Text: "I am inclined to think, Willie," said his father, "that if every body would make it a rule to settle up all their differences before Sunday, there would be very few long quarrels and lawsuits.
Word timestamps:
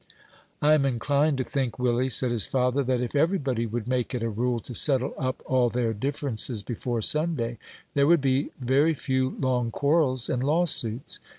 "I 0.63 0.73
am 0.73 0.83
inclined 0.83 1.37
to 1.37 1.43
think, 1.43 1.77
Willie," 1.77 2.09
said 2.09 2.31
his 2.31 2.47
father, 2.47 2.81
"that 2.85 3.01
if 3.01 3.15
every 3.15 3.37
body 3.37 3.67
would 3.67 3.87
make 3.87 4.15
it 4.15 4.23
a 4.23 4.31
rule 4.31 4.59
to 4.61 4.73
settle 4.73 5.13
up 5.15 5.43
all 5.45 5.69
their 5.69 5.93
differences 5.93 6.63
before 6.63 7.03
Sunday, 7.03 7.59
there 7.93 8.07
would 8.07 8.21
be 8.21 8.49
very 8.59 8.95
few 8.95 9.37
long 9.39 9.69
quarrels 9.69 10.27
and 10.27 10.43
lawsuits. 10.43 11.19